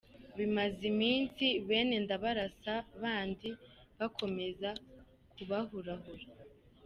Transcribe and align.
Bimaze 0.37 0.81
iminsi 0.93 1.45
bene 1.67 1.95
Ndabarasa 2.03 2.75
bandi 3.01 3.49
bakomeza 3.99 4.69
kubahurahura. 5.35 6.25